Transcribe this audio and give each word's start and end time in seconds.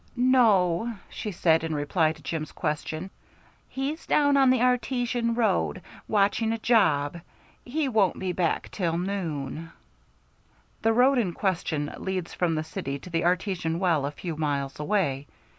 "No," 0.15 0.95
she 1.09 1.31
said 1.31 1.63
in 1.63 1.75
reply 1.75 2.11
to 2.13 2.23
Jim's 2.23 2.51
question, 2.53 3.11
"he's 3.69 4.07
down 4.07 4.35
on 4.35 4.49
the 4.49 4.59
artesian 4.63 5.35
road 5.35 5.79
watching 6.07 6.51
a 6.51 6.57
job. 6.57 7.21
He 7.63 7.87
won't 7.87 8.17
be 8.17 8.31
back 8.31 8.71
till 8.71 8.97
noon." 8.97 9.71
The 10.81 10.91
road 10.93 11.19
in 11.19 11.33
question 11.33 11.93
leads 11.97 12.33
from 12.33 12.55
the 12.55 12.63
city 12.63 12.97
to 12.97 13.11
the 13.11 13.23
artesian 13.25 13.77
well 13.77 14.07
a 14.07 14.11
few 14.11 14.35
miles 14.35 14.79
away. 14.79 15.27